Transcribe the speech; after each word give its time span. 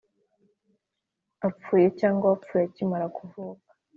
apfuye 1.47 1.87
cyangwa 1.99 2.25
wapfuye 2.31 2.63
akimara 2.67 3.05
kuvuka 3.17 3.67